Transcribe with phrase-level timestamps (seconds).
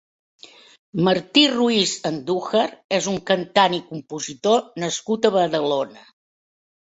[1.07, 2.63] Martí Ruiz Andújar
[3.01, 6.05] és un cantant i compositor nascut a Badalona.